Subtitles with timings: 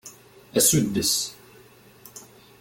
[0.57, 1.13] Asuddes.